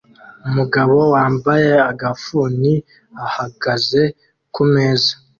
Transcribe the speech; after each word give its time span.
Umugabo 0.47 0.97
wambaye 1.13 1.71
agafuni 1.91 2.73
ahagaze 3.25 4.01
kumeza 4.53 5.13